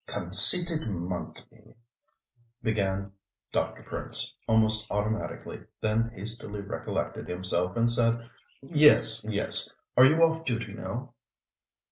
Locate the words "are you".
9.95-10.15